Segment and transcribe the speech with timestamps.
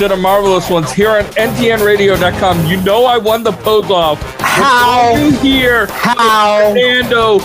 [0.00, 2.66] welcome a Marvelous Ones here on ntnradio.com.
[2.66, 3.84] You know I won the pose.
[4.40, 5.14] How?
[5.16, 6.70] You hear How?
[6.70, 7.38] Fernando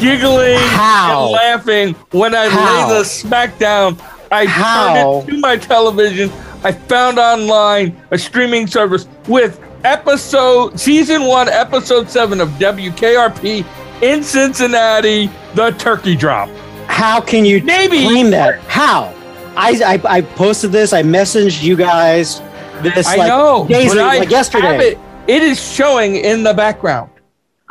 [0.00, 1.24] giggling How?
[1.26, 2.88] and laughing when I How?
[2.88, 3.96] lay the smack down.
[4.32, 4.94] I How?
[4.94, 6.30] turned it to my television.
[6.64, 13.64] I found online a streaming service with episode season one, episode seven of WKRP
[14.02, 16.48] in Cincinnati, the turkey drop.
[16.86, 18.58] How can you Maybe- claim that?
[18.62, 19.14] How?
[19.60, 20.92] I, I I posted this.
[20.92, 22.40] I messaged you guys
[22.82, 24.78] this I like know, days ago, I like yesterday.
[24.78, 24.98] it.
[25.28, 27.10] It is showing in the background.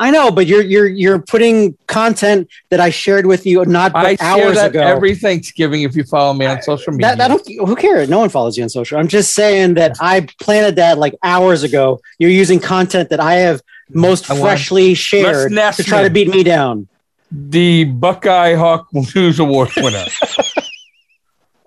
[0.01, 4.05] I know, but you're you're you're putting content that I shared with you not but
[4.05, 4.81] I share hours that ago.
[4.81, 7.15] every Thanksgiving if you follow me on social media.
[7.15, 8.07] that, that don't, who cares?
[8.07, 8.97] No one follows you on social.
[8.97, 11.99] I'm just saying that I planted that like hours ago.
[12.17, 16.43] You're using content that I have most I freshly shared to try to beat me
[16.43, 16.87] down.
[17.29, 20.05] the Buckeye Hawk News Award winner.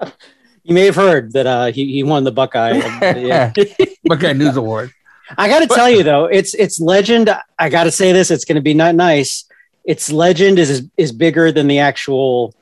[0.65, 2.75] You may have heard that uh, he, he won the Buckeye.
[3.19, 3.53] Yeah.
[4.05, 4.93] Buckeye News Award.
[5.37, 7.31] I got to tell you though, it's it's legend.
[7.59, 8.31] I got to say this.
[8.31, 9.45] It's going to be not nice.
[9.85, 12.55] Its legend is is bigger than the actual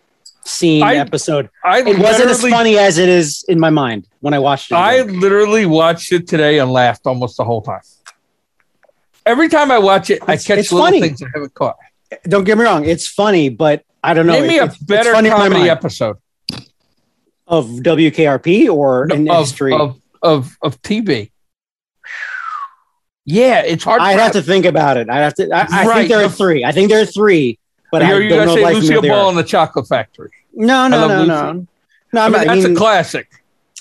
[0.47, 1.51] scene I- episode.
[1.63, 4.77] I It wasn't as funny as it is in my mind when I watched it.
[4.77, 5.21] I again.
[5.21, 7.83] literally watched it today and laughed almost the whole time.
[9.27, 11.01] Every time I watch it, I catch it's little funny.
[11.03, 11.77] things I haven't caught.
[12.25, 12.87] Don't get me wrong.
[12.87, 14.33] It's funny, but I don't know.
[14.33, 16.17] Name me a It's- it's better funny in my comedy episode
[17.51, 19.75] of WKRP or in of, history.
[19.75, 21.31] of, of, of TV.
[23.27, 24.01] Yeah, it's hard.
[24.01, 25.11] I'd have to think about it.
[25.11, 25.51] I'd have to.
[25.53, 25.97] I, I Right.
[25.99, 26.65] think there are three.
[26.65, 27.59] I think there are three,
[27.93, 30.31] but I Are you don't know to say Lucille Ball and the Chocolate Factory?
[30.55, 31.67] No, no, no, love no.
[32.13, 33.29] No, I mean, that's mean, a classic.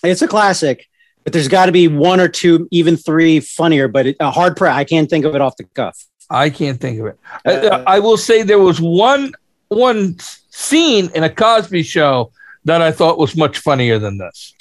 [0.04, 0.88] it's a classic,
[1.24, 3.88] but there's got to be one or two, even three funnier.
[3.88, 4.76] But it, a hard press.
[4.76, 6.06] I can't think of it off the cuff.
[6.30, 7.20] I can't think of it.
[7.46, 9.32] I- Uh, I, will say there was one
[9.70, 10.18] one
[10.52, 12.32] scene in a Cosby show
[12.70, 14.54] that I thought was much funnier than this.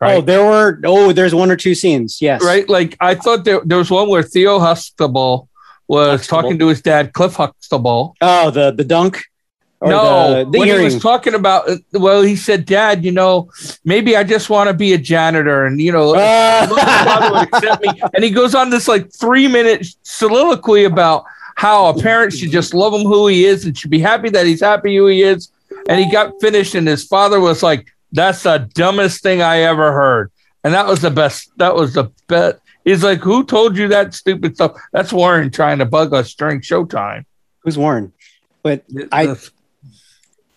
[0.00, 0.80] Oh, there were.
[0.84, 2.22] Oh, there's one or two scenes.
[2.22, 2.44] Yes.
[2.44, 2.68] right?
[2.68, 5.48] Like I thought there, there was one where Theo Huxtable
[5.88, 6.42] was Huxtable.
[6.42, 8.14] talking to his dad, Cliff Huxtable.
[8.20, 9.24] Oh, the the dunk.
[9.80, 10.80] No, the, the when earring.
[10.80, 13.50] he was talking about, uh, well, he said, "Dad, you know,
[13.84, 16.18] maybe I just want to be a janitor, and you know, would
[17.54, 22.32] accept me." And he goes on this like three minute soliloquy about how a parent
[22.32, 25.06] should just love him who he is and should be happy that he's happy who
[25.06, 25.50] he is.
[25.88, 29.92] And he got finished, and his father was like, "That's the dumbest thing I ever
[29.92, 30.30] heard."
[30.62, 31.50] And that was the best.
[31.56, 32.56] That was the best.
[32.84, 36.60] He's like, "Who told you that stupid stuff?" That's Warren trying to bug us during
[36.60, 37.24] showtime.
[37.64, 38.12] Who's Warren?
[38.62, 39.34] But I-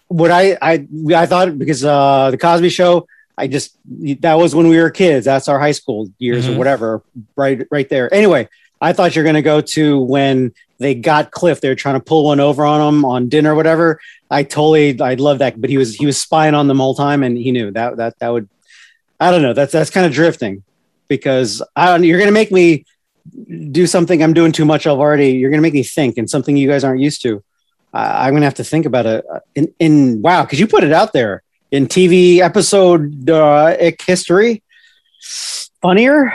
[0.08, 3.78] what I I I thought because uh the Cosby Show, I just
[4.20, 5.26] that was when we were kids.
[5.26, 6.56] That's our high school years Mhm.
[6.56, 7.02] or whatever.
[7.36, 8.14] Right, right there.
[8.14, 8.50] Anyway,
[8.82, 11.62] I thought you're gonna go to when they got Cliff.
[11.62, 14.00] They were trying to pull one over on him on dinner or whatever.
[14.30, 16.96] I totally I love that, but he was he was spying on them the whole
[16.96, 18.50] time, and he knew that that that would.
[19.20, 19.54] I don't know.
[19.54, 20.64] That's that's kind of drifting
[21.08, 21.96] because I.
[21.98, 22.86] You're gonna make me
[23.72, 25.32] do something I'm doing too much of already.
[25.32, 27.44] You're gonna make me think, and something you guys aren't used to.
[27.94, 29.26] I I'm gonna have to think about it.
[29.32, 33.76] uh, In, in wow, because you put it out there in TV episode uh,
[34.06, 34.64] history.
[35.82, 36.34] Funnier.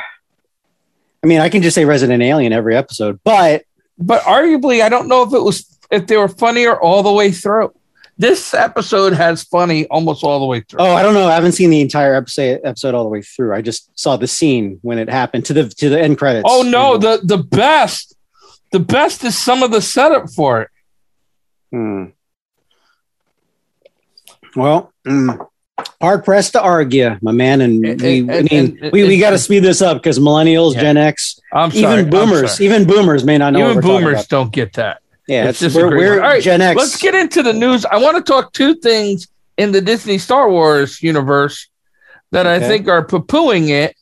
[1.23, 3.65] I mean, I can just say Resident Alien every episode, but
[3.99, 7.31] but arguably, I don't know if it was if they were funnier all the way
[7.31, 7.73] through.
[8.19, 10.81] This episode has funny almost all the way through.
[10.81, 11.29] oh, I don't know.
[11.29, 13.55] I haven't seen the entire episode episode all the way through.
[13.55, 16.49] I just saw the scene when it happened to the to the end credits.
[16.49, 18.17] Oh no, the the best,
[18.73, 20.71] the best is some of the setup for it.
[21.71, 22.05] Hmm.
[24.55, 25.47] Well, mm,
[26.01, 29.19] hard pressed to argue, my man, and And- we, and- I mean, and- we, we
[29.19, 30.81] got to speed this up because millennials, Yeah.
[30.83, 33.71] Gen X, I'm sorry, even boomers, even boomers may not know.
[33.71, 35.01] even what we're boomers don't get that.
[35.29, 36.25] Yeah, It's it's, just we're, we're one.
[36.25, 36.79] All right, Gen X.
[36.79, 37.85] Let's get into the news.
[37.85, 39.27] I want to talk two things
[39.57, 41.69] in the Disney Star Wars universe
[42.31, 43.97] that I think are poo-pooing it.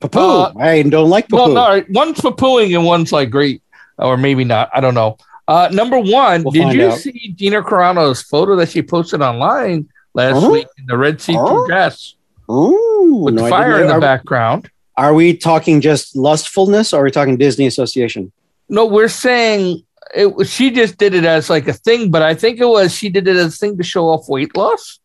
[0.00, 0.20] Poo-poo.
[0.20, 1.54] uh, I don't like Well, poo-poo.
[1.54, 3.62] no, one's poo-pooing and one's like great,
[3.98, 4.70] or maybe not.
[4.72, 5.16] I don't know.
[5.48, 6.98] Uh, number one, We'll did you out.
[6.98, 9.88] see Gina Carano's photo that she posted online
[10.18, 10.50] last Huh?
[10.50, 11.66] week in the red see-through Huh?
[11.66, 12.14] dress
[12.50, 14.70] Ooh, with no, the fire didn't- in the are, background?
[14.96, 18.32] Are we talking just lustfulness, or are we talking Disney Association?
[18.68, 19.82] No, we're saying
[20.14, 22.92] it was, she just did it as like a thing, but I think it was
[22.94, 24.98] she did it as a thing to show off weight loss.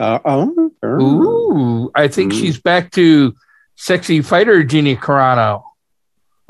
[0.00, 1.00] Uh, oh, oh.
[1.02, 2.36] Ooh, I think Ooh.
[2.36, 3.34] she's back to
[3.76, 5.62] sexy fighter Gina Carano.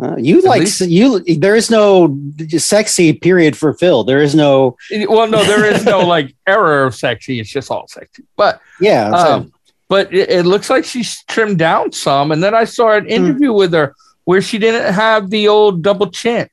[0.03, 1.21] Uh, you At like least- you?
[1.21, 2.19] There is no
[2.59, 4.03] sexy period for Phil.
[4.05, 4.77] There is no.
[5.09, 7.39] Well, no, there is no like error of sexy.
[7.41, 8.25] It's just all sexy.
[8.37, 9.53] But Yeah, um,
[9.89, 12.33] but it, it looks like she's trimmed down some.
[12.33, 13.05] And then I saw Hmm.
[13.05, 13.95] an interview with her
[14.25, 16.49] where she didn't have the old double chin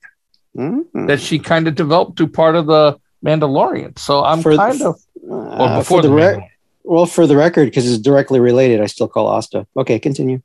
[0.56, 1.08] Mhm.
[1.08, 3.98] that she kind of developed to part of the Mandalorian.
[3.98, 6.50] So I'm For- kind of Uh, well before for the, the rec-
[6.84, 9.66] well, for the record, because it's directly related, I still call Asta.
[9.78, 10.42] Okay, continue.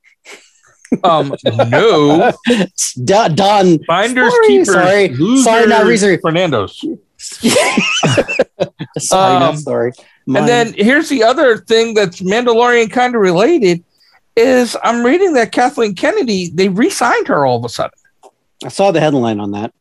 [1.03, 1.35] Um,
[1.69, 2.33] no.
[3.05, 4.73] Don, Don Finders sorry, keepers.
[4.73, 6.21] Sorry, losers, sorry, not research.
[6.23, 6.85] Fernando's.
[7.19, 9.93] sorry, Um, not sorry.
[10.27, 10.43] Mine.
[10.43, 13.83] And then here's the other thing that's Mandalorian kind of related
[14.37, 17.99] is I'm reading that Kathleen Kennedy they re-signed her all of a sudden.
[18.65, 19.73] I saw the headline on that.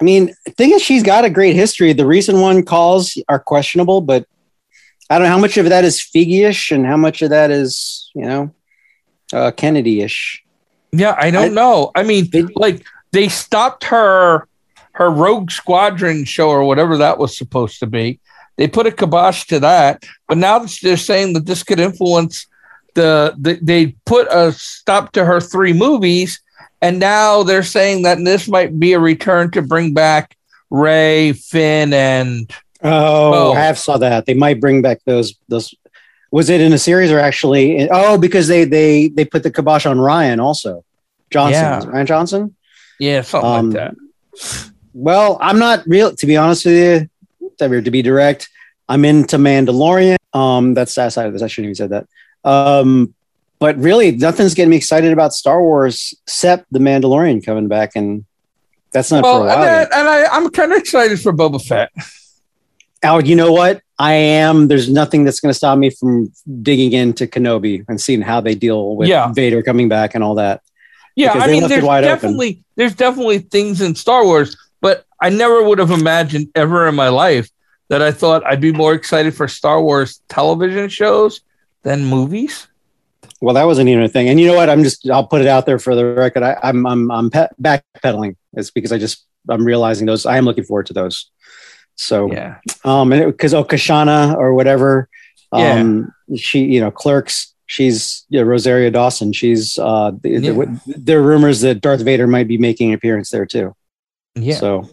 [0.00, 1.92] I mean, the thing is, she's got a great history.
[1.92, 4.26] The recent one calls are questionable, but
[5.08, 8.10] I don't know how much of that is Figgy-ish and how much of that is,
[8.14, 8.52] you know,
[9.32, 10.42] uh, Kennedy-ish.
[10.92, 11.90] Yeah, I don't I- know.
[11.94, 14.46] I mean, They- like they stopped her
[14.94, 18.18] her Rogue Squadron show or whatever that was supposed to be.
[18.58, 22.46] They put a kibosh to that, but now they're saying that this could influence
[22.94, 26.40] the, the they put a stop to her three movies,
[26.82, 30.36] and now they're saying that this might be a return to bring back
[30.70, 32.50] Rey, Finn, and
[32.84, 33.52] Oh, Oh.
[33.52, 34.26] I have saw that.
[34.26, 35.74] They might bring back those those.
[36.32, 37.88] Was it in a series or actually?
[37.90, 40.84] oh, because they they they put the kibosh on Rian also.
[41.30, 41.80] Johnson, Yeah.
[41.82, 42.56] Rian Johnson.
[42.98, 43.94] yeah, something Um, like that.
[44.94, 46.14] Well, I'm not real.
[46.16, 47.08] To be honest with you,
[47.58, 48.48] to be direct,
[48.88, 50.16] I'm into Mandalorian.
[50.32, 51.42] Um, that's that side of this.
[51.42, 52.06] I shouldn't even said that.
[52.48, 53.14] Um,
[53.58, 58.24] but really, nothing's getting me excited about Star Wars except the Mandalorian coming back, and
[58.92, 59.68] that's not Well, for a and, while.
[59.68, 61.90] I, and I, I'm kind of excited for Boba Fett.
[63.02, 63.82] Al, you know what?
[64.02, 64.66] I am.
[64.66, 66.32] There's nothing that's going to stop me from
[66.62, 69.32] digging into Kenobi and seeing how they deal with Yeah.
[69.32, 70.60] Vader coming back and all that.
[71.14, 72.14] Yeah, I mean, there's wide open.
[72.14, 76.94] definitely there's definitely things in Star Wars, but I never would have imagined ever in
[76.96, 77.48] my life
[77.90, 81.42] that I thought I'd be more excited for Star Wars television shows
[81.82, 82.66] than movies.
[83.42, 84.28] Well, that wasn't even a thing.
[84.28, 84.70] And you know what?
[84.70, 85.08] I'm just.
[85.10, 86.42] I'll put it out there for the record.
[86.42, 88.36] I, I'm I'm I'm pe- backpedaling.
[88.54, 90.24] It's because I just I'm realizing those.
[90.26, 91.30] I am looking forward to those.
[91.96, 95.08] So Yeah, um, and because Okashana or whatever,
[95.52, 97.48] um, she you know clerks.
[97.66, 99.32] She's yeah, Rosario Dawson.
[99.32, 100.40] She's uh, the, Yeah.
[100.52, 103.74] the, there are rumors that Darth Vader might be making an appearance there too.
[104.34, 104.56] yeah.
[104.56, 104.88] So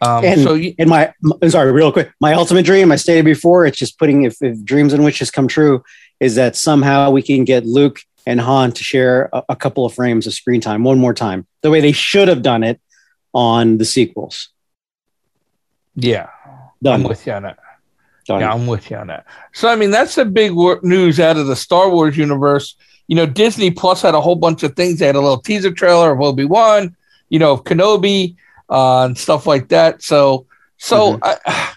[0.00, 1.12] um, and- so you, And my,
[1.42, 4.62] I'm sorry, real quick, my ultimate dream, I stated before, it's just putting, if, if
[4.64, 5.82] dreams and wishes come true,
[6.20, 9.94] is that somehow we can get Luke and Han to share a, a couple of
[9.94, 12.80] frames of screen time one more time, the way they should have done it
[13.34, 14.50] on the sequels.
[16.00, 16.28] Yeah,
[16.82, 17.00] Done.
[17.02, 17.58] I'm with you on that.
[18.26, 18.40] Done.
[18.40, 19.26] Yeah, I'm with you on that.
[19.52, 22.76] So I mean, that's the big wor- news out of the Star Wars universe.
[23.08, 24.98] You know, Disney Plus had a whole bunch of things.
[24.98, 26.94] They had a little teaser trailer of Obi Wan,
[27.30, 28.36] you know, of Kenobi,
[28.70, 30.02] uh, and stuff like that.
[30.02, 30.46] So,
[30.76, 31.20] so Mhm.
[31.22, 31.74] I,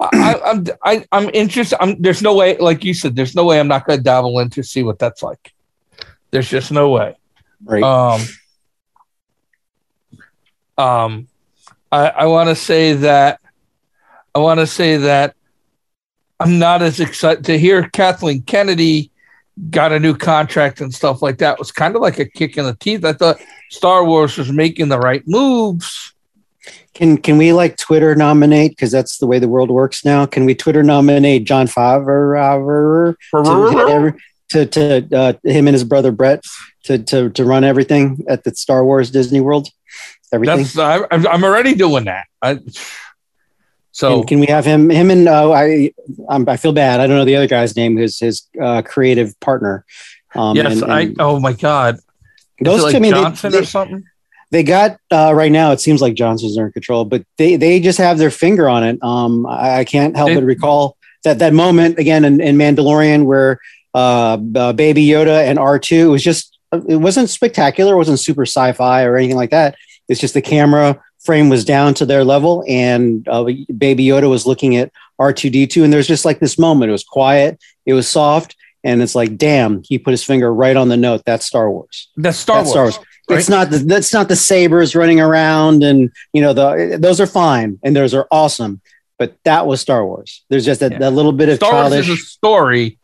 [0.00, 1.76] I, I'm I, I'm interested.
[1.82, 4.38] I'm there's no way, like you said, there's no way I'm not going to dabble
[4.40, 5.52] in to see what that's like.
[6.30, 7.16] There's just no way.
[7.64, 7.82] Right.
[7.82, 8.20] Um,
[10.78, 11.28] um,
[11.94, 13.40] I, I want to say that
[14.34, 15.36] I want to say that
[16.40, 19.12] I'm not as excited to hear Kathleen Kennedy
[19.70, 21.60] got a new contract and stuff like that.
[21.60, 23.04] was kind of like a kick in the teeth.
[23.04, 23.36] I thought
[23.70, 26.12] Star Wars was making the right moves.
[26.94, 28.72] can, can we like Twitter nominate?
[28.72, 30.26] Because that's the way the world works now.
[30.26, 33.14] Can we Twitter nominate Jon Favreau
[34.50, 36.42] to, to, to uh, him and his brother Brett
[36.84, 39.68] to, to, to run everything at the Star Wars Disney World?
[40.34, 40.58] Everything.
[40.58, 42.26] That's I, I'm already doing that.
[42.42, 42.58] I,
[43.92, 44.90] so Can, can we have him?
[44.90, 45.92] Him and uh, I.
[46.28, 47.00] I'm, I feel bad.
[47.00, 47.96] I don't know the other guy's name.
[47.96, 49.84] His his uh, creative partner.
[50.34, 51.14] Um, yes, and- I.
[51.20, 51.98] Oh my God,
[52.60, 52.96] those like two.
[52.96, 54.04] I mean, they- Johnson they, or something.
[54.50, 55.70] they got uh, right now.
[55.70, 58.82] It seems like Johnson's are in control, but they they just have their finger on
[58.82, 58.98] it.
[59.00, 63.26] Um, I, I can't help They- but recall that that moment again in, in Mandalorian
[63.26, 63.60] where
[63.94, 67.94] uh, uh, Baby Yoda and R two was just it wasn't spectacular.
[67.94, 69.76] It wasn't super sci-fi or anything like that.
[70.08, 73.44] It's just the camera frame was down to their level, and uh,
[73.76, 76.90] Baby Yoda was looking at R two D two, and there's just like this moment.
[76.90, 77.58] It was quiet.
[77.86, 78.56] It was soft.
[78.86, 81.22] And it's like, damn, he put his finger right on the note.
[81.24, 82.10] That's Star Wars.
[82.18, 82.94] That's Star That's Wars.
[82.96, 83.40] Star Wars.
[83.40, 87.26] It's not the that's not the sabers running around and you know the those are
[87.26, 88.82] fine and those are awesome,
[89.18, 90.44] but that was Star Wars.
[90.50, 90.98] There's just that, Yeah.
[90.98, 92.98] that little bit of Star Wars childish is a story.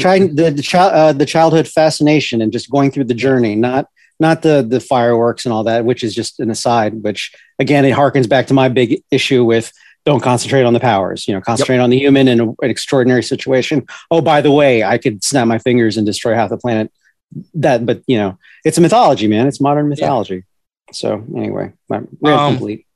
[0.00, 3.88] Trying the the, child, uh, the childhood fascination and just going through the journey, not
[4.20, 7.02] not the the fireworks and all that, which is just an aside.
[7.02, 9.72] Which again, it harkens back to my big issue with
[10.04, 11.26] don't concentrate on the powers.
[11.26, 13.86] You know, concentrate on the human in a, an extraordinary situation.
[14.10, 16.92] Oh, by the way, I could snap my fingers and destroy half the planet.
[17.54, 19.46] That, but you know, it's a mythology, man.
[19.46, 20.44] It's modern mythology.
[20.92, 22.86] So anyway, my rant Um, complete.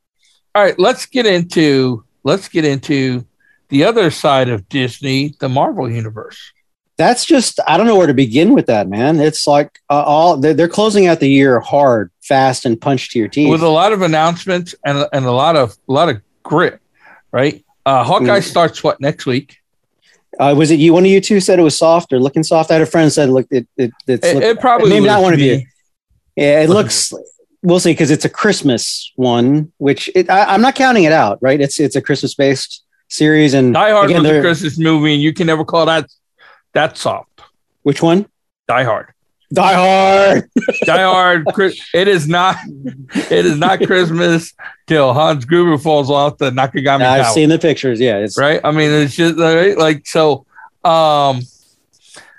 [0.55, 3.25] All right, let's get into let's get into
[3.69, 6.53] the other side of Disney, the Marvel universe.
[6.99, 9.21] That's just I don't know where to begin with that, man.
[9.21, 13.19] It's like uh, all they're, they're closing out the year hard, fast, and punch to
[13.21, 13.50] your teeth.
[13.50, 16.81] with a lot of announcements and and a lot of a lot of grit,
[17.33, 17.64] right?
[17.87, 18.43] Uh, Hawkeye Mm.
[18.43, 19.57] starts what next week?
[20.38, 20.93] Uh, was it you?
[20.93, 22.71] One of you two said it was soft or looking soft.
[22.71, 25.33] I had a friend said, "Look, it it it's It, it probably maybe not one
[25.33, 25.62] of you.
[26.37, 27.12] Yeah, it looks.
[27.62, 31.38] We'll see because it's a Christmas one, which it, I, I'm not counting it out.
[31.40, 31.61] Right?
[31.61, 35.23] It's it's a Christmas based series, and Die Hard again, was a Christmas movie, and
[35.23, 36.09] you can never call that
[36.78, 37.42] that soft.
[37.82, 38.26] which one?
[38.68, 39.08] Die Hard.
[39.52, 40.50] Die Hard.
[40.85, 41.47] Die Hard.
[41.94, 42.56] It is not.
[43.14, 44.52] It is not Christmas
[44.87, 47.32] till Hans Gruber falls off the Nakatomi I've Tower.
[47.35, 47.99] seen the pictures.
[47.99, 48.61] Yeah, it's right.
[48.62, 49.76] I mean, it's just right?
[49.76, 50.44] like so.
[50.85, 51.40] Um,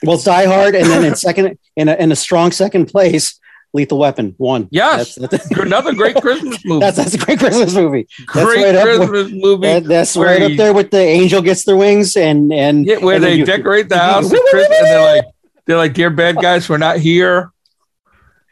[0.04, 3.40] well, it's Die Hard, and then in second, in a, in a strong second place,
[3.74, 4.68] Lethal Weapon one.
[4.72, 5.16] Yes.
[5.16, 6.80] that's, that's, another great Christmas movie.
[6.86, 8.08] that's, that's a great Christmas movie.
[8.26, 9.68] great right up Christmas movie.
[9.68, 13.16] That, that's right up there with the angel gets their wings and and Yeah, where
[13.16, 15.26] and they you- decorate the house and they're like,
[15.66, 17.52] they're like, "Dear bad guys, we're not here."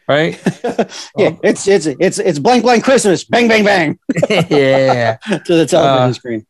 [0.08, 0.40] Right?
[1.18, 4.00] yeah, it's it's it's it's blank blank Christmas, bang bang bang
[4.50, 5.18] yeah.
[5.18, 6.46] to the television Uh, screen.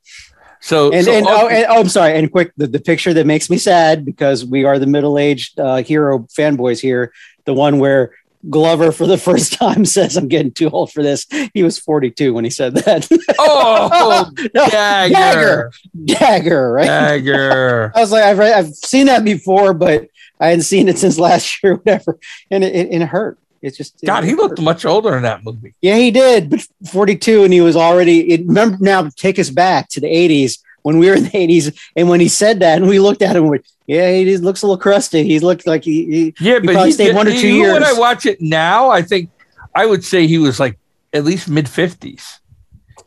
[0.60, 2.18] So, And so and, oh, and oh, I'm sorry.
[2.18, 5.60] And quick, the, the picture that makes me sad because we are the middle aged
[5.60, 7.14] uh, hero fanboys here.
[7.46, 8.14] The one where
[8.50, 12.34] Glover for the first time says, "I'm getting too old for this." He was 42
[12.34, 13.08] when he said that.
[13.40, 15.72] oh, No, dagger,
[16.06, 16.86] Dagger, right?
[16.86, 17.92] dagger.
[17.96, 20.08] I was like, I've read, I've seen that before, but
[20.40, 22.20] I hadn't seen it since last year, or whatever,
[22.52, 23.40] and it, it, it hurt.
[23.62, 25.74] It's just God, it he looked much older in that movie.
[25.82, 28.32] Yeah, he did, but 42, and he was already.
[28.32, 31.78] It, remember now, take us back to the 80s when we were in the 80s,
[31.96, 34.62] and when he said that, and we looked at him, went, yeah, he just looks
[34.62, 35.24] a little crusty.
[35.24, 37.84] He looked like he, he Yeah, but probably he stayed one or he- two When.
[37.84, 39.30] I watch it now, I think
[39.76, 40.78] I would say he was like
[41.14, 42.40] at least mid fifties.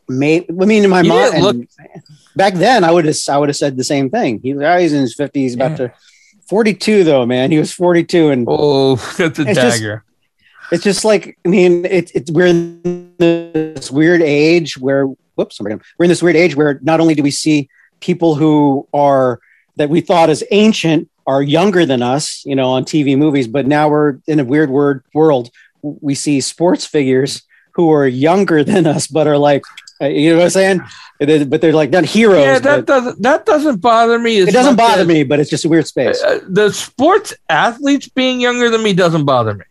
[0.09, 0.45] made.
[0.49, 1.69] I mean, in my mind, didn't
[2.35, 4.39] back then, I would have, I would have said the same thing.
[4.41, 5.87] He, he's in his 50s, he's about Yeah.
[5.87, 5.93] to.
[6.49, 7.49] 42 though, man.
[7.51, 10.03] He was 42, and Oh, that's a It's just- dagger.
[10.71, 15.07] it's just like I mean, it's it's we're in this weird age where
[15.41, 17.69] whoops, we're in this weird age where not only do we see
[17.99, 19.39] people who are
[19.77, 23.65] that we thought as ancient are younger than us, you know, on TV movies, but
[23.65, 25.49] now we're in a weird word world.
[25.81, 27.41] We see sports figures
[27.73, 29.63] who are younger than us, but are like,
[30.01, 30.81] uh, you know what I'm saying?
[31.49, 32.43] But they're like not heroes.
[32.43, 34.39] yeah, that doesn't that doesn't bother me.
[34.39, 36.21] It doesn't bother me, but it's just a weird space.
[36.23, 39.65] Uh, the sports athletes being younger than me doesn't bother me.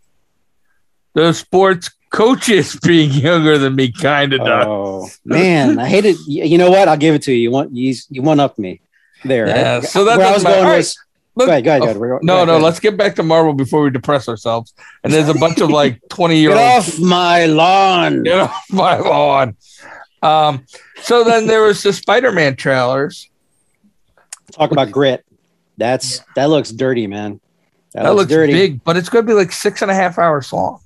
[1.15, 4.67] The sports coaches being younger than me kind of does.
[4.67, 6.17] Oh man, I hate it.
[6.27, 6.89] You know what?
[6.89, 7.39] I'll give it to you.
[7.39, 8.81] You want you, you one up me
[9.25, 9.47] there.
[9.49, 10.97] Yeah, so that where I was going right, was
[11.37, 12.23] Look- go ahead, go ahead, oh, go ahead.
[12.23, 12.53] No, go no.
[12.55, 12.63] ahead.
[12.63, 14.75] Let's get back to Marvel before we depress ourselves.
[15.05, 16.95] And there's a bunch of like 20 year get olds.
[16.95, 18.25] off my lawn.
[18.25, 19.57] Get off my lawn.
[20.23, 20.67] Um,
[21.03, 23.31] so then there was the Spider-Man trailers.
[24.53, 25.25] Talk about grit.
[25.79, 27.41] That's that looks dirty, man.
[27.95, 28.53] That, That, looks, looks dirty.
[28.53, 30.81] big, but it's going to be like six and a half hours long.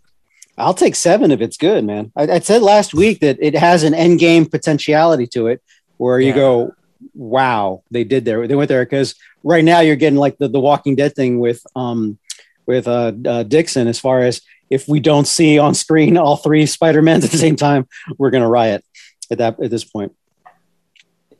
[0.56, 2.12] I'll take seven if it's good, man.
[2.16, 5.62] I, I said last week that it has an end game potentiality to it,
[5.96, 6.74] where you go,
[7.14, 8.46] "Wow, they did there.
[8.46, 11.64] They went there." Because right now you're getting like the the Walking Dead thing with
[11.74, 12.18] um
[12.66, 13.88] with uh, uh Dixon.
[13.88, 17.38] As far as if we don't see on screen all three Spider Mans at the
[17.38, 18.84] same time, we're gonna riot
[19.30, 20.14] at that at this point.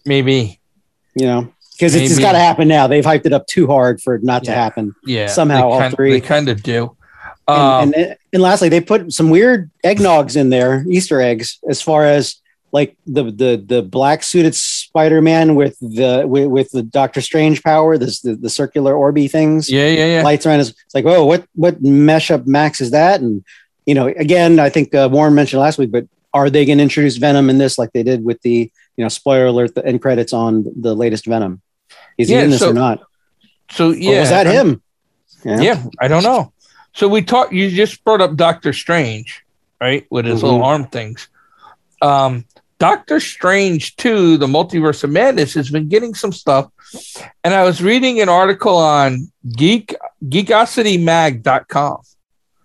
[0.04, 0.60] Maybe.
[1.14, 2.86] You know, because it's, it's got to happen now.
[2.86, 4.94] They've hyped it up too hard for it not to happen.
[5.04, 5.28] Yeah.
[5.28, 6.10] Somehow all kind, three.
[6.12, 6.96] They kind of do.
[7.46, 11.82] Um, and, and and lastly, they put some weird eggnogs in there, Easter eggs, as
[11.82, 12.36] far as
[12.72, 17.62] like the the the black suited Spider Man with the with, with the Doctor Strange
[17.62, 20.22] power, this the, the circular orby things, yeah, yeah, yeah.
[20.22, 20.60] lights around.
[20.60, 23.20] It's it's like, oh, what what mesh up Max is that?
[23.20, 23.44] And
[23.86, 26.82] you know, again, I think uh, Warren mentioned last week, but are they going to
[26.82, 30.00] introduce Venom in this like they did with the you know spoiler alert the end
[30.02, 31.60] credits on the latest Venom?
[32.16, 33.02] Is Yeah, he in this so- or not?
[33.70, 34.80] So Or yeah, was that I'm- him?
[35.44, 36.53] Yeah, I don't know.
[36.94, 37.52] So we talked.
[37.52, 39.44] You just brought up Doctor Strange,
[39.80, 40.06] right?
[40.10, 40.44] With his Mhm.
[40.44, 41.28] little arm things.
[42.00, 42.44] Um,
[42.78, 46.66] Doctor Strange two, the Multiverse of Madness, has been getting some stuff,
[47.42, 51.98] and I was reading an article on geek geekocitymag.com.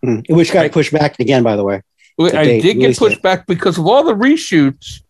[0.06, 1.82] Mm, Which got pushed back again, by the way.
[2.22, 3.22] I did get pushed date.
[3.24, 5.02] back because of all the reshoots,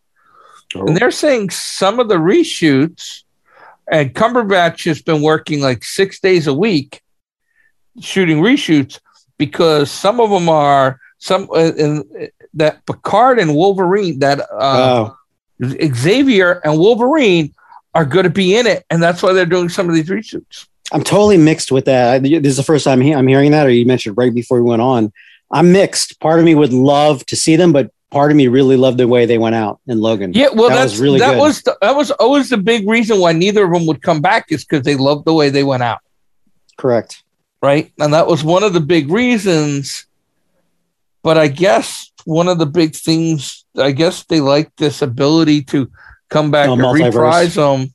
[0.75, 3.23] and they're saying some of the reshoots,
[3.91, 7.01] and Cumberbatch has been working like six days a week
[7.99, 8.99] shooting reshoots
[9.39, 15.17] because some of them are some uh, in, that Picard and Wolverine that uh, oh,
[15.63, 17.53] Xavier and Wolverine
[17.95, 20.67] are going to be in it, and that's why they're doing some of these reshoots.
[20.91, 22.13] I'm totally mixed with that.
[22.13, 24.61] I, this is the first time he- I'm hearing that, or you mentioned right before
[24.61, 25.11] we went on.
[25.51, 26.19] I'm mixed.
[26.19, 29.07] Part of me would love to see them, but part of me really loved the
[29.07, 30.33] way they went out in Logan.
[30.33, 31.39] Yeah, well, That that's was really that good.
[31.39, 34.51] was the, that was always the big reason why neither of them would come back
[34.51, 35.99] is because they loved the way they went out,
[36.77, 37.23] Correct.
[37.61, 37.91] Right?
[37.99, 40.05] And that was one of the big reasons.
[41.23, 45.91] But I guess one of the big things, I guess they like this ability to
[46.29, 47.05] come back Oh, and multiverse.
[47.05, 47.93] reprise them.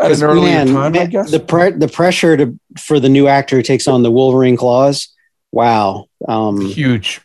[0.00, 1.30] at an earlier time, I guess.
[1.30, 5.08] the pre- the pressure to for the new actor who takes on the Wolverine claws.
[5.50, 7.20] Wow, um, Huge.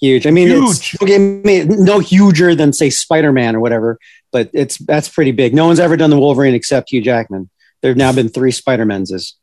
[0.00, 0.26] huge.
[0.26, 1.00] I mean, it's Huge.
[1.08, 3.98] get me- no huger than say Spider Man or whatever,
[4.30, 5.52] but it's that's pretty big.
[5.54, 7.48] No one's ever done the Wolverine except Hugh Jackman.
[7.80, 9.34] There have now been three Spider Men's,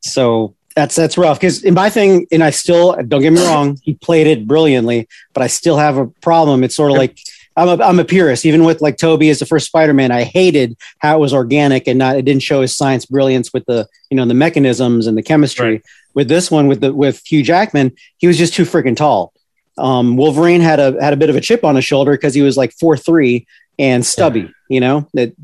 [0.00, 1.40] so that's that's rough.
[1.40, 5.08] Because in my thing, and I still don't get me wrong, he played it brilliantly,
[5.32, 6.64] but I still have a problem.
[6.64, 7.18] It's sort of like.
[7.56, 8.46] I'm a, I'm a purist.
[8.46, 11.98] Even with like Tobey as the first Spider-Man, I hated how it was organic and
[11.98, 15.22] not it didn't show his science brilliance with the you know the mechanisms and the
[15.22, 15.70] chemistry.
[15.72, 15.82] Right.
[16.14, 19.32] With this one, with the with Hugh Jackman, he was just too freaking tall.
[19.76, 22.42] Um, Wolverine had a had a bit of a chip on his shoulder because he
[22.42, 23.46] was like four three
[23.80, 24.50] and stubby.
[24.68, 25.34] You know that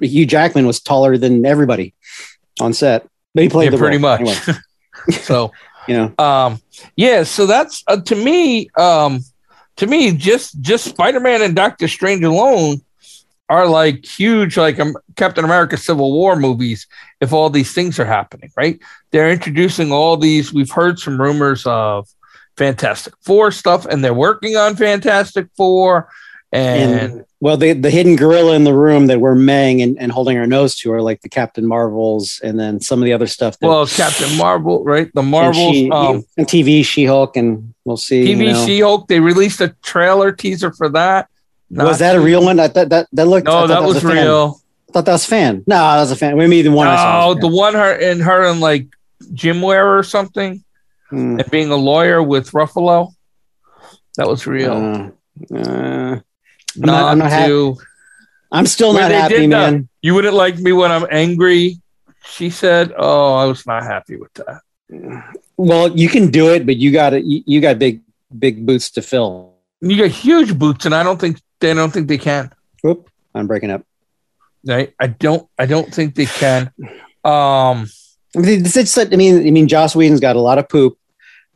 [0.00, 1.94] Hugh Jackman was taller than everybody
[2.60, 3.08] on set,
[3.42, 4.18] he played Yeah, pretty role.
[4.18, 4.48] much.
[4.48, 4.60] Anyway,
[5.22, 5.52] so
[5.88, 6.60] you know, um
[6.96, 9.20] yeah so that's uh, to me um
[9.76, 12.80] to me just just spider-man and doctor strange alone
[13.48, 16.88] are like huge like um, captain america civil war movies
[17.20, 18.80] if all these things are happening right
[19.12, 22.08] they're introducing all these we've heard some rumors of
[22.56, 26.08] fantastic four stuff and they're working on fantastic four
[26.50, 30.10] and, and well, the the hidden gorilla in the room that we're maying and, and
[30.10, 33.26] holding our nose to are like the Captain Marvels, and then some of the other
[33.26, 33.58] stuff.
[33.58, 37.74] That, well captain marvel right the and marvels She- um and TV She Hulk, and
[37.84, 38.24] we'll see.
[38.24, 38.66] tv you know.
[38.66, 41.28] she-hulk they released a trailer teaser for that
[41.70, 42.60] was that a real one?
[42.60, 43.46] I thought that, that looked.
[43.46, 44.12] No thought that was fan.
[44.12, 45.64] real I thought that was fan.
[45.66, 46.36] No, that was a fan.
[46.38, 46.86] Maybe the one.
[46.86, 46.90] Oh,
[47.34, 48.86] was the one her and her in like
[49.34, 50.62] gym wear or something,
[51.10, 51.40] Hmm.
[51.40, 53.12] and being a lawyer with Ruffalo.
[54.16, 55.12] That was real.
[55.52, 56.20] Uh, uh,
[56.78, 57.78] not, not- I'm not
[58.52, 59.88] I'm still not happy, that- man.
[60.02, 61.80] you wouldn't like me when I'm angry.
[62.24, 64.60] She said, "Oh, I was not happy with that."
[65.56, 68.02] Well, you can do it, but you got you, you got big
[68.36, 69.54] big boots to fill.
[69.80, 72.52] You got huge boots, and I don't think they don't think they can.
[72.82, 73.82] Whoop, I'm breaking up.
[74.66, 74.92] Right?
[74.98, 75.48] I don't.
[75.58, 76.70] I don't think they can.
[77.24, 77.86] Um.
[78.36, 80.98] I mean, it's, it's, I mean, I mean, Joss Whedon's got a lot of poop,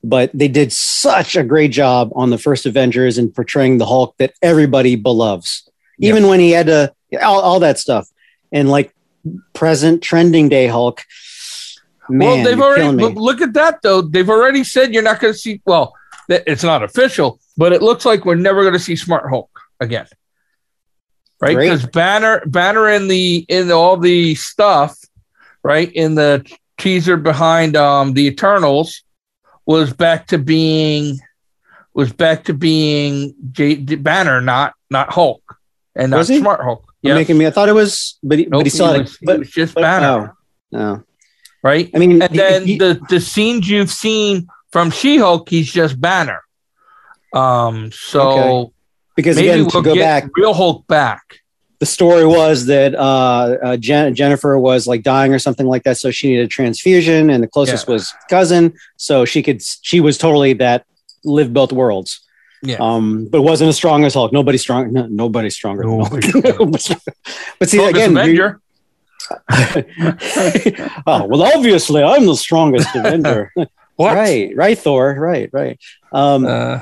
[0.02, 4.16] but they did such a great job on the first Avengers in portraying the Hulk
[4.18, 8.08] that everybody beloves, even when he had to all, all that stuff,
[8.52, 8.94] and like
[9.52, 11.04] present trending day Hulk.
[12.08, 14.02] Man, well, they've already look, at that though.
[14.02, 15.60] They've already said you're not going to see.
[15.64, 15.94] Well,
[16.28, 19.50] that- it's not official, but it looks like we're never going to see Smart Hulk
[19.78, 20.06] again,
[21.40, 21.56] right?
[21.56, 24.98] Because Banner, Banner in the in all the stuff,
[25.62, 26.44] right in the
[26.78, 29.02] teaser behind um the Eternals
[29.70, 31.18] was back to being
[31.94, 35.42] was back to being J, Banner, not not Hulk,
[35.94, 36.28] and not Was?
[36.28, 36.82] Smart Hulk.
[37.02, 37.46] You're Yeah, making me.
[37.46, 39.74] I thought it was, but he, but he still had was, he but, was just
[39.74, 40.34] but- Banner,
[40.72, 41.02] oh, no.
[41.62, 41.88] right?
[41.94, 46.00] I mean, and he- then he- the the scenes you've seen from She-Hulk, he's just
[46.00, 46.40] Banner.
[47.34, 48.72] Um, so Okay.
[49.16, 51.39] because maybe again, to we'll go get back, real Hulk back.
[51.80, 55.96] The story was that uh, uh, Jen- Jennifer was like dying or something like that,
[55.98, 57.94] so she needed a transfusion, and the closest Yeah.
[57.94, 59.60] was cousin, so she could.
[59.82, 60.84] She was totally that
[61.24, 62.20] lived both worlds.
[62.62, 62.76] Yeah.
[62.78, 64.32] Um, but wasn't as strong as Hulk.
[64.32, 64.92] Nobody's strong.
[64.92, 65.82] No, nobody's stronger.
[65.84, 66.10] than Hulk.
[67.58, 68.60] but see, Strongest again, Avenger.
[71.06, 73.52] oh well, obviously I'm the strongest Avenger.
[73.96, 74.14] What?
[74.16, 75.12] Right, right, Thor.
[75.12, 75.78] Right, right.
[76.10, 76.80] Um, Uh,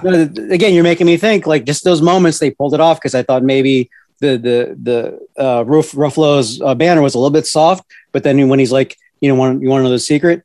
[0.50, 3.24] again, you're making me think like just those moments they pulled it off because I
[3.24, 7.84] thought maybe the the the uh, Ruff, Ruffalo's uh, banner was a little bit soft,
[8.12, 10.42] but then when he's like, you know, want you want to know the secret?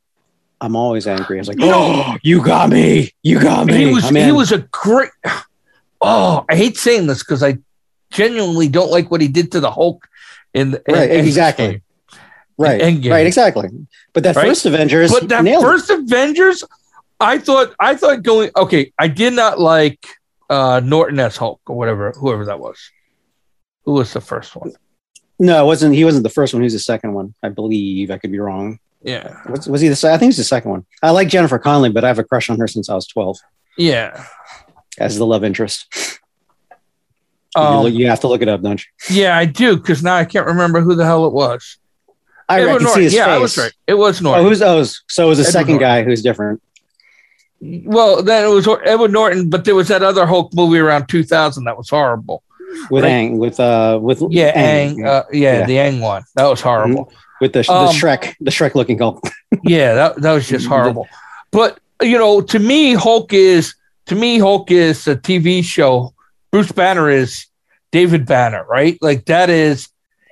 [0.60, 1.38] I'm always angry.
[1.38, 3.74] I was like, oh, you got me, you got me.
[3.86, 5.10] he was he was a great.
[6.00, 7.58] Oh, I hate saying this because I
[8.10, 10.06] genuinely don't like what he did to the Hulk.
[10.52, 11.82] In, the, Right, in- exactly.
[12.58, 13.10] right, Endgame.
[13.10, 13.68] right, exactly.
[14.12, 14.46] But that Right?
[14.46, 15.66] first Avengers, But that nailed it.
[15.66, 16.62] first Avengers,
[17.18, 18.92] I thought I thought going okay.
[18.98, 20.06] I did not like
[20.50, 22.78] uh Norton as Hulk or whatever, whoever that was.
[23.84, 24.72] Who was the first one?
[25.38, 25.94] no, it wasn't.
[25.94, 26.62] He wasn't the first one.
[26.62, 28.10] He was the second one, I believe.
[28.10, 28.78] I could be wrong.
[29.02, 30.10] Yeah, Was, was he the?
[30.10, 30.86] I think he's the second one.
[31.02, 33.38] I like Jennifer Connelly, but I have a crush on her since I was 12
[33.76, 34.24] yeah.
[34.98, 36.18] as the love interest.
[37.54, 38.90] You Um, you have to look it up, don't you?
[39.22, 41.76] yeah, I do because now I can't remember who the hell it was.
[42.48, 42.94] I, Edward I can Norton.
[43.00, 43.34] see his yeah, face.
[43.34, 43.72] I was right.
[43.86, 44.44] It was Norton.
[44.46, 45.88] Oh, who's oh, so it was the Edward second Norton.
[45.88, 46.62] guy who's different
[47.84, 51.64] well, then it was Edward Norton, but there was that other Hulk movie around 2000
[51.64, 52.42] that was horrible.
[52.90, 53.10] With Right.
[53.10, 55.06] Ang with uh with Yeah, Aang, Ang.
[55.06, 55.66] Uh, yeah, Yeah.
[55.66, 56.24] the Ang one.
[56.36, 57.12] That was horrible.
[57.40, 59.20] with the, the um, Shrek the Shrek looking Hulk.
[59.64, 61.08] yeah, that, that was just horrible.
[61.50, 63.74] But you know, to me, Hulk is
[64.06, 66.14] to me, Hulk is a TV show.
[66.50, 67.46] Bruce Banner is
[67.92, 68.98] David Banner, right?
[69.00, 69.88] Like that is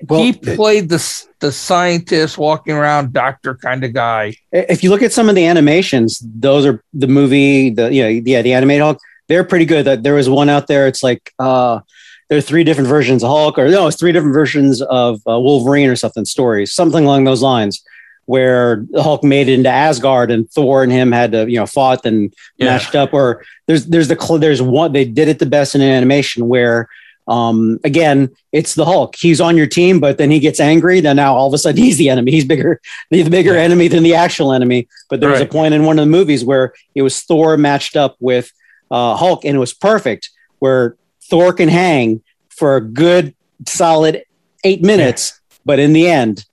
[0.09, 4.35] he played the the scientist walking around doctor kind of guy.
[4.53, 8.09] if you look at some of the animations, those are the movie, the you know,
[8.09, 8.99] yeah, the animated Hulk.
[9.29, 9.85] They're pretty good.
[9.87, 10.87] That there was one out there.
[10.89, 11.81] It's like uh,
[12.29, 15.39] there are three different versions of Hulk, or no, it's three different versions of uh,
[15.39, 17.83] Wolverine or something stories, something along those lines,
[18.27, 21.67] where the Hulk made it into Asgard and Thor and him had to you know
[21.67, 22.67] fought and Yeah.
[22.67, 23.13] matched up.
[23.13, 26.89] Or there's there's the there's one they did it the best in an animation where.
[27.29, 29.15] Um, again, it's the Hulk.
[29.17, 30.99] He's on your team, but then he gets angry.
[30.99, 32.33] Then now all of a sudden he's the enemy.
[32.33, 32.81] He's bigger,
[33.11, 33.61] he's the bigger Yeah.
[33.61, 34.89] enemy than the actual enemy.
[35.09, 37.97] But there was a point in one of the movies where it was Thor matched
[37.97, 38.51] up with
[38.91, 40.31] uh, Hulk, and it was perfect.
[40.59, 40.97] Where
[41.29, 43.35] Thor can hang for a good
[43.67, 44.25] solid
[44.65, 46.45] eight minutes, but in the end,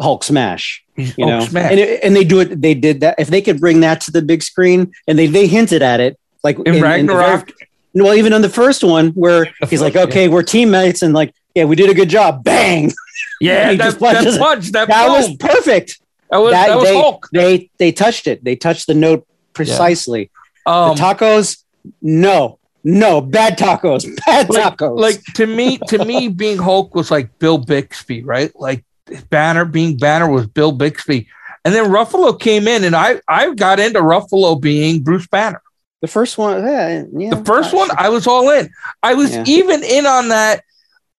[0.00, 0.84] Hulk smash.
[0.96, 1.70] You know, smash.
[1.70, 2.60] and it, and they do it.
[2.60, 3.16] They did that.
[3.18, 6.18] If they could bring that to the big screen, and they they hinted at it,
[6.44, 10.28] like in, the Ragnarok, very- well, even on the first one, where he's like, "Okay,
[10.28, 12.92] we're teammates," and like, "Yeah, we did a good job." Bang!
[13.40, 16.00] yeah, that, just that punch, that, That was perfect.
[16.30, 17.28] that was that, was they, Hulk.
[17.32, 18.44] They they touched it.
[18.44, 20.30] They touched the note precisely.
[20.66, 21.64] Um, the tacos,
[22.00, 24.98] no, no, bad tacos, bad like, tacos.
[24.98, 28.50] like to me, to me, being Hulk was like Bill Bixby, right?
[28.54, 28.84] Like
[29.30, 31.28] Banner being Banner was Bill Bixby,
[31.64, 35.62] and then Ruffalo came in, and I I got into Ruffalo being Bruce Banner.
[36.00, 37.30] the first one, yeah, yeah.
[37.30, 38.68] The first one, I was all in.
[39.02, 39.44] I was Yeah.
[39.46, 40.62] even in on that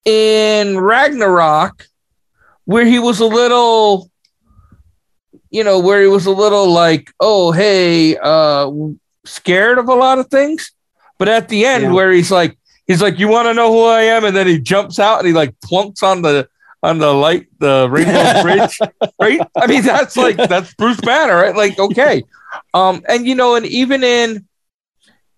[0.03, 1.87] in Ragnarok,
[2.65, 4.09] where he was a little,
[5.49, 8.69] you know, where he was a little like, oh, hey, uh,
[9.25, 10.71] scared of a lot of things.
[11.23, 11.91] But at the end, Yeah.
[11.93, 14.25] where he's like, he's like, you want to know who I am?
[14.25, 16.49] And then he jumps out and he like plunks on the
[16.81, 18.77] on the light, the rainbow bridge,
[19.21, 19.39] right?
[19.55, 21.55] I mean, that's like that's Bruce Banner, right?
[21.55, 22.23] Like, okay,
[22.73, 24.45] um, and you know, and even in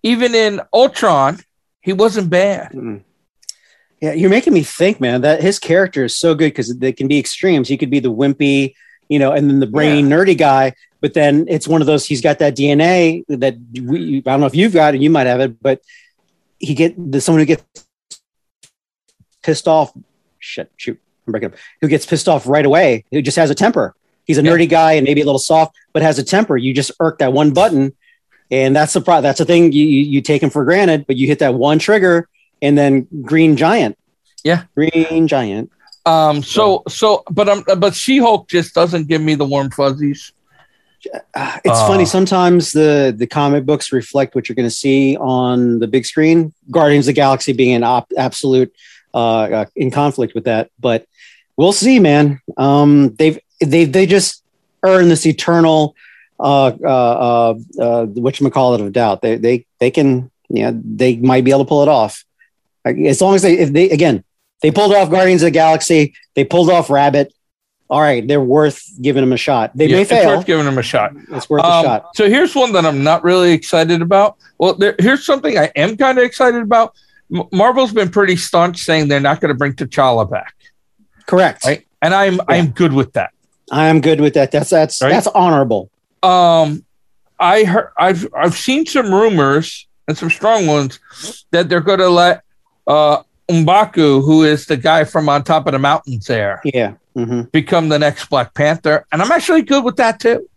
[0.02, 1.38] even in Ultron,
[1.82, 2.72] he wasn't bad.
[2.72, 3.02] Mm.
[4.02, 5.20] Yeah, you're making me think, man.
[5.20, 7.68] That his character is so good because they can be extremes.
[7.68, 8.74] He could be the wimpy,
[9.08, 10.74] you know, and then the brain nerdy guy.
[11.00, 12.06] But then it's one of those.
[12.06, 14.18] He's got that DNA that we.
[14.18, 15.00] I don't know if you've got it.
[15.00, 15.80] You might have it, but
[16.58, 17.62] he get the someone who gets
[19.42, 19.92] pissed off.
[20.38, 21.56] Shit, shoot, I'm breaking up.
[21.80, 23.04] Who gets pissed off right away?
[23.10, 23.94] Who just has a temper.
[24.24, 24.50] He's a Yeah.
[24.52, 26.56] nerdy guy and maybe a little soft, but has a temper.
[26.56, 27.94] You just irk that one button,
[28.50, 31.06] and that's the pro- That's the thing you you you take him for granted.
[31.06, 32.28] But you hit that one trigger,
[32.62, 33.96] and then Green Giant.
[34.42, 34.64] Yeah.
[34.74, 35.70] Green Giant.
[36.06, 40.32] Um, so so, but um, but She Hulk just doesn't give me the warm fuzzies.
[41.34, 41.86] Uh, it's Uh.
[41.88, 46.06] funny sometimes the the comic books reflect what you're going to see on the big
[46.06, 46.52] screen.
[46.70, 48.72] Guardians of the Galaxy being an op- absolute
[49.14, 49.18] uh,
[49.58, 51.06] uh, in conflict with that, but
[51.56, 52.40] we'll see, man.
[52.56, 54.42] Um, they've they they just
[54.82, 55.94] earn this eternal
[56.38, 59.22] uh uh uh, uh what you call it of doubt.
[59.22, 62.24] They they they can yeah they might be able to pull it off
[62.84, 64.22] as long as they if they again
[64.62, 67.32] they pulled off Guardians of the Galaxy, they pulled off Rabbit.
[67.88, 69.70] All right, they're worth giving them a shot.
[69.76, 70.28] They Yeah, may it's fail.
[70.36, 71.12] worth giving him a shot.
[71.30, 72.06] It's worth a Um, shot.
[72.16, 74.36] So here's one that I'm not really excited about.
[74.58, 76.94] Well, there, here's something I am kind of excited about.
[77.32, 80.54] M- Marvel's been pretty staunch saying they're not going to bring T'Challa back,
[81.26, 81.64] Correct.
[81.64, 81.86] right?
[82.02, 83.30] And I'm I'm good with that.
[83.70, 84.50] I am good with that.
[84.50, 85.10] That's that's Right?
[85.10, 85.90] that's honorable.
[86.24, 86.84] Um,
[87.38, 90.98] I heard I've I've seen some rumors and some strong ones
[91.52, 92.42] that they're going to let
[92.86, 96.94] uh M'Baku, who is the guy from on top of the mountains there, Yeah.
[97.14, 100.48] hmm become the next Black Panther, and I'm actually good with that too.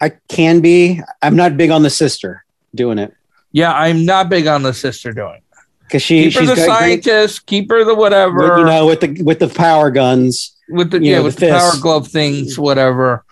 [0.00, 1.00] I can be.
[1.22, 3.12] I'm not big on the sister doing it
[3.52, 5.36] Yeah, I'm not big on the sister doing.
[5.36, 5.42] it.
[5.84, 8.58] because she Keep her she's the got great- scientist, keep her the whatever.
[8.58, 10.54] you know, with the with the power guns.
[10.68, 13.24] with the yeah know, with the the power glove things whatever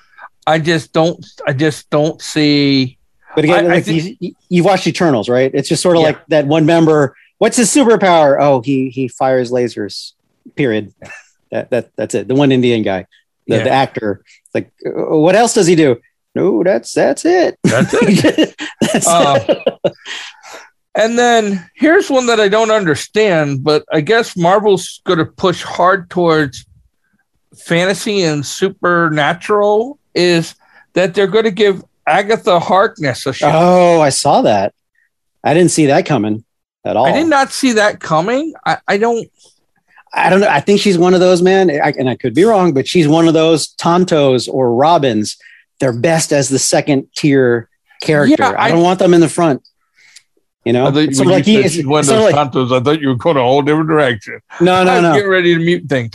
[0.46, 2.96] i just don't i just don't see
[3.35, 5.50] But again, I- I like think- you, you've watched Eternals, right?
[5.52, 6.06] It's just sort of Yeah.
[6.09, 7.14] like that one member.
[7.38, 8.37] What's his superpower?
[8.40, 10.12] Oh, he he fires lasers.
[10.55, 10.92] Period.
[11.51, 12.29] That that that's it.
[12.29, 13.07] The one Indian guy,
[13.46, 13.64] the, Yeah.
[13.64, 14.25] the actor.
[14.55, 16.01] Like, uh, what else does he do?
[16.35, 17.59] No, that's that's it.
[17.62, 19.92] that's it That's Uh, it.
[20.94, 25.62] and then here's one that i don't understand but i guess marvel's going to push
[25.62, 26.64] hard towards
[27.57, 30.55] fantasy and supernatural is
[30.94, 34.75] that they're going to give agatha harkness a show Oh, I saw that.
[35.44, 36.44] I didn't see that coming
[36.87, 37.07] at all.
[37.07, 39.29] i did not see that coming i, I don't
[40.16, 40.49] I don't know.
[40.49, 41.70] I think she's one of those, man.
[41.70, 45.37] I, and I could be wrong, but she's one of those Tontos or Robins.
[45.79, 47.68] They're best as the second tier
[48.01, 48.37] character.
[48.38, 49.62] Yeah, I, I- don't want them in the front.
[50.64, 51.87] You know, I thought when sort of you like he is.
[51.87, 54.40] one of those like- Santos, I thought you were going a whole different direction.
[54.61, 55.14] no, no, no.
[55.14, 56.12] getting ready to mute things.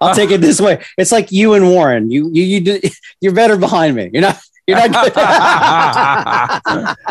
[0.00, 0.84] I'll take it this way.
[0.96, 2.08] It's like you and Warren.
[2.08, 2.80] You, you, you do.
[3.20, 4.10] You're better behind me.
[4.12, 4.38] You're not.
[4.68, 5.22] You're not good.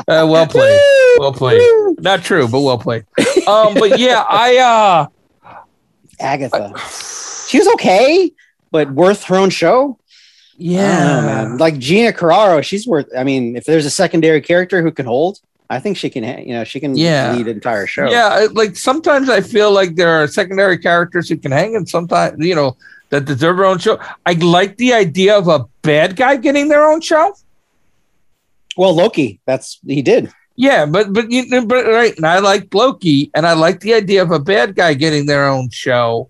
[0.08, 0.80] uh, well played.
[1.20, 1.62] Well played.
[2.00, 3.04] Not true, but well played.
[3.48, 5.08] Um, but yeah, I uh
[6.20, 6.74] Agatha.
[7.48, 8.32] She was okay,
[8.72, 9.98] but worth her own show.
[10.60, 11.22] I know, yeah.
[11.22, 11.58] man.
[11.58, 13.08] Like Gina Carano, she's worth.
[13.18, 15.40] I mean, if there's a secondary character who can hold,
[15.70, 17.34] I think she can, you know, she can Yeah.
[17.34, 18.10] lead an entire show.
[18.10, 22.44] Yeah, like sometimes I feel like there are secondary characters who can hang, and sometimes
[22.46, 22.76] you know
[23.10, 24.00] that deserve their own show.
[24.26, 27.36] I like the idea of a bad guy getting their own show.
[28.78, 30.32] Well, Loki, that's he did.
[30.56, 33.94] Yeah, but but you know, but right, and I like Loki, and I like the
[33.94, 36.30] idea of a bad guy getting their own show.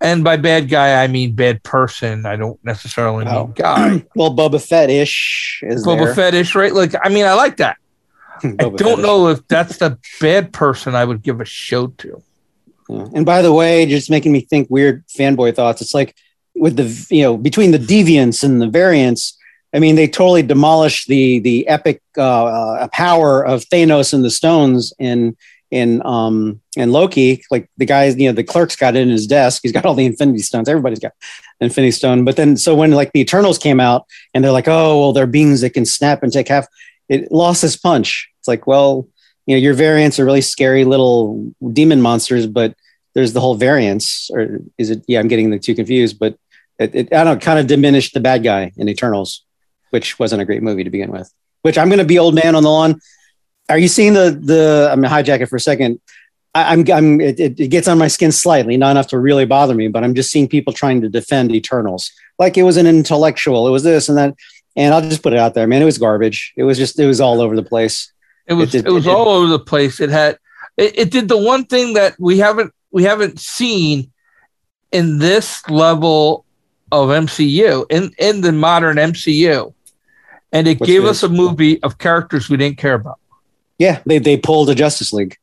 [0.00, 2.26] And by bad guy, I mean bad person.
[2.26, 3.46] I don't necessarily mean Oh.
[3.54, 4.04] guy.
[4.16, 6.14] Well, Boba Fett ish is Boba there.
[6.14, 6.72] Fetish, right?
[6.74, 7.76] Like, I mean, I like that.
[8.42, 8.98] I don't Fett-ish.
[8.98, 12.20] know if that's the bad person I would give a show to.
[12.88, 13.06] Yeah.
[13.14, 15.80] And by the way, just making me think weird fanboy thoughts.
[15.80, 16.16] It's like
[16.56, 19.38] with the you know between the deviants and the variants.
[19.74, 24.30] I mean, they totally demolished the the epic uh, uh, power of Thanos and the
[24.30, 25.36] stones in
[25.70, 27.42] in um in Loki.
[27.50, 29.62] Like the guys, you know, the clerk's got it in his desk.
[29.62, 30.68] He's got all the Infinity Stones.
[30.68, 31.12] Everybody's got
[31.60, 32.24] Infinity Stone.
[32.24, 35.26] But then, so when like the Eternals came out, and they're like, oh well, they're
[35.26, 36.66] beings that can snap and take half.
[37.08, 38.30] It lost its punch.
[38.38, 39.08] It's like, well,
[39.46, 42.74] you know, your variants are really scary little demon monsters, but
[43.14, 45.04] there's the whole variance, or is it?
[45.08, 46.36] Yeah, I'm getting the two confused, but
[46.78, 49.44] it, it I don't know, kind of diminished the bad guy in Eternals,
[49.92, 51.32] which wasn't a great movie to begin with.
[51.62, 53.00] Which I'm going to be old man on the lawn.
[53.68, 54.88] Are you seeing the the?
[54.90, 56.00] I'm gonna hijack it for a second.
[56.54, 59.74] I, I'm I'm it, it, gets on my skin slightly, not enough to really bother
[59.74, 63.68] me, but I'm just seeing people trying to defend Eternals like it was an intellectual.
[63.68, 64.34] It was this and that,
[64.76, 65.80] and I'll just put it out there, man.
[65.80, 66.52] It was garbage.
[66.56, 68.12] It was just it was all over the place.
[68.46, 70.00] It was It it, was all over the place.
[70.00, 70.38] It had
[70.76, 74.10] it, it did the one thing that we haven't we haven't seen
[74.90, 76.44] in this level
[76.90, 79.72] of MCU in in the modern MCU,
[80.52, 81.10] and it What's gave this?
[81.10, 83.18] us a movie of characters we didn't care about.
[83.78, 85.36] Yeah, they they pulled a Justice League.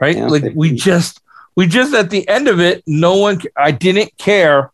[0.00, 0.16] Right?
[0.16, 0.26] Yeah.
[0.28, 1.20] like we just
[1.56, 3.40] we just at the end of it, no one.
[3.56, 4.70] I didn't care.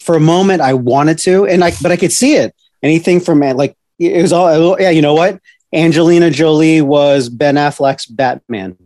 [0.00, 2.54] for a moment I wanted to, and I but I could see it.
[2.82, 4.90] Anything from like it was all yeah.
[4.90, 5.40] You know what?
[5.74, 8.76] Angelina Jolie was Ben Affleck's Batman.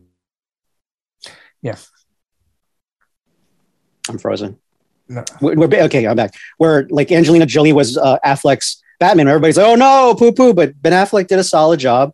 [1.61, 1.77] Yeah.
[4.09, 4.59] I'm frozen.
[5.09, 5.25] No.
[5.41, 6.35] We're, we're- okay, I'm back.
[6.59, 9.27] Where like Angelina Jolie was uh, Affleck's Batman.
[9.29, 10.55] Everybody's like, oh no, poo poo.
[10.55, 12.13] But Ben Affleck did a solid job.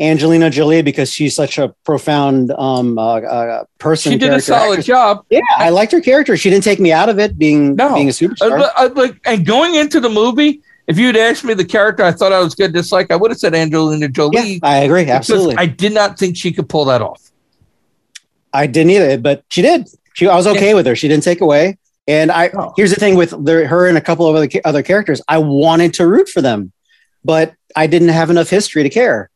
[0.00, 4.12] Angelina Jolie, because she's such a profound um, uh, uh, person.
[4.12, 4.86] She did a solid actress.
[4.86, 5.26] job.
[5.28, 6.38] Yeah, I liked her character.
[6.38, 7.92] She didn't take me out of it being No.
[7.94, 8.70] being a Uh, superstar.
[8.76, 12.32] uh, like and going into the movie, if you'd asked me the character I thought
[12.32, 14.60] I was good to dislike, I would have said Angelina yeah, Jolie.
[14.62, 15.04] I agree.
[15.04, 15.56] Absolutely.
[15.58, 17.20] I did not think she could pull that off.
[18.54, 19.86] I didn't either, but she did.
[20.14, 20.96] She, I was okay with her.
[20.96, 21.76] She didn't take away.
[22.06, 22.72] And I Oh.
[22.76, 25.20] here's the thing with the, her and a couple of other other characters.
[25.28, 26.72] I wanted to root for them,
[27.24, 29.30] but I didn't have enough history to care.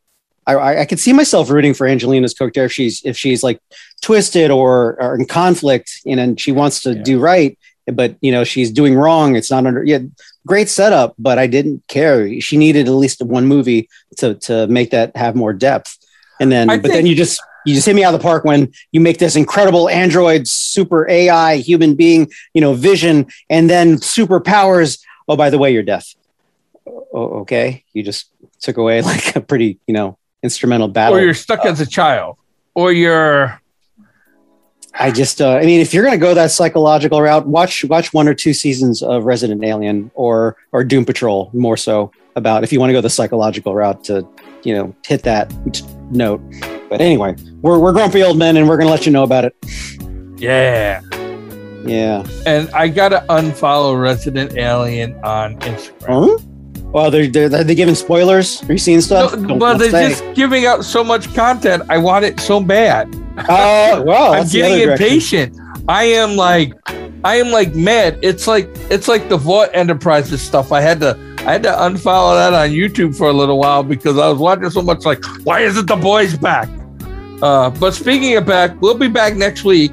[0.47, 3.59] I, I, I could see myself rooting for Angelina's character if she's if she's like
[4.01, 7.03] twisted or, or in conflict, know, and she wants to Yeah.
[7.03, 7.57] do right,
[7.91, 9.35] but you know she's doing wrong.
[9.35, 9.83] It's not under.
[9.83, 9.99] Yeah,
[10.45, 12.39] great setup, but I didn't care.
[12.41, 15.97] She needed at least one movie to to make that have more depth.
[16.41, 18.45] And then, I but then you just you just hit me out of the park
[18.45, 23.95] when you make this incredible android super AI human being, you know, vision, and then
[23.95, 25.03] superpowers.
[25.27, 26.15] Oh, by the way, you're deaf.
[26.87, 31.17] Oh, okay, you just took away like a pretty, you know, instrumental battle.
[31.17, 32.37] or you're stuck as a child,
[32.73, 33.59] or you're
[34.97, 38.13] I just, uh, I mean, if you're going to go that psychological route, watch watch
[38.13, 42.71] one or two seasons of Resident Alien or or Doom Patrol more so about if
[42.71, 44.27] you want to go the psychological route to,
[44.63, 45.53] you know, hit that
[46.11, 46.41] note.
[46.95, 49.43] But anyway, we're we're grumpy old men, and we're going to let you know about
[49.43, 49.53] it.
[50.37, 51.01] yeah.
[51.83, 52.25] Yeah.
[52.45, 56.39] And I gotta unfollow Resident Alien on Instagram.
[56.39, 56.83] Huh?
[56.85, 58.63] Well, they're, they're are they giving spoilers?
[58.63, 59.37] Are you seeing stuff?
[59.37, 60.09] No, well, they're say.
[60.09, 61.83] just giving out so much content.
[61.89, 63.13] I want it so bad.
[63.49, 65.59] Oh, well, I'm getting impatient.
[65.89, 66.71] I am like,
[67.25, 68.17] I am like mad.
[68.21, 70.71] It's like it's like the Vought Enterprises stuff.
[70.71, 74.17] I had to I had to unfollow that on YouTube for a little while because
[74.17, 75.05] I was watching so much.
[75.05, 76.69] Like, why isn't the boys back?
[77.41, 79.91] Uh, but speaking of back, we'll be back next week.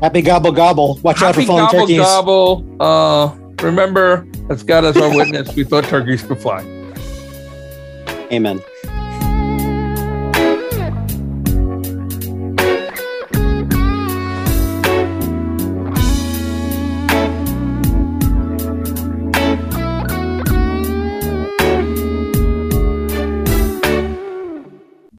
[0.00, 0.98] Happy gobble gobble.
[1.02, 1.98] Watch out for Happy falling gobble turkeys.
[1.98, 2.76] gobble.
[2.80, 6.60] Uh, remember, as God as our witness, we thought turkeys could fly.
[8.32, 8.60] Amen.